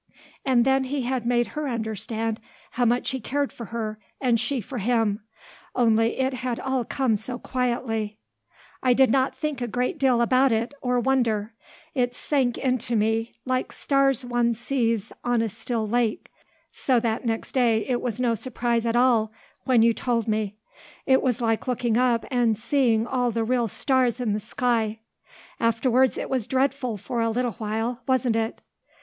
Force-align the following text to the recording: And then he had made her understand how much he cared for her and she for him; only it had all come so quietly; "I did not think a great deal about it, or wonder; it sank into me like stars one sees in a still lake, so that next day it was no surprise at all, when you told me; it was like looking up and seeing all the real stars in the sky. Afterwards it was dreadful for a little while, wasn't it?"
And 0.43 0.65
then 0.65 0.85
he 0.85 1.03
had 1.03 1.27
made 1.27 1.49
her 1.49 1.69
understand 1.69 2.39
how 2.71 2.85
much 2.85 3.11
he 3.11 3.19
cared 3.19 3.53
for 3.53 3.65
her 3.67 3.99
and 4.19 4.39
she 4.39 4.59
for 4.59 4.79
him; 4.79 5.21
only 5.75 6.17
it 6.19 6.33
had 6.33 6.59
all 6.59 6.83
come 6.83 7.15
so 7.15 7.37
quietly; 7.37 8.17
"I 8.81 8.93
did 8.95 9.11
not 9.11 9.37
think 9.37 9.61
a 9.61 9.67
great 9.67 9.99
deal 9.99 10.21
about 10.23 10.51
it, 10.51 10.73
or 10.81 10.99
wonder; 10.99 11.53
it 11.93 12.15
sank 12.15 12.57
into 12.57 12.95
me 12.95 13.35
like 13.45 13.71
stars 13.71 14.25
one 14.25 14.55
sees 14.55 15.13
in 15.23 15.43
a 15.43 15.49
still 15.49 15.87
lake, 15.87 16.31
so 16.71 16.99
that 16.99 17.23
next 17.23 17.51
day 17.51 17.85
it 17.87 18.01
was 18.01 18.19
no 18.19 18.33
surprise 18.33 18.87
at 18.87 18.95
all, 18.95 19.31
when 19.65 19.83
you 19.83 19.93
told 19.93 20.27
me; 20.27 20.55
it 21.05 21.21
was 21.21 21.41
like 21.41 21.67
looking 21.67 21.95
up 21.95 22.25
and 22.31 22.57
seeing 22.57 23.05
all 23.05 23.29
the 23.29 23.43
real 23.43 23.67
stars 23.67 24.19
in 24.19 24.33
the 24.33 24.39
sky. 24.39 24.99
Afterwards 25.59 26.17
it 26.17 26.27
was 26.27 26.47
dreadful 26.47 26.97
for 26.97 27.21
a 27.21 27.29
little 27.29 27.51
while, 27.51 28.01
wasn't 28.07 28.35
it?" 28.35 28.61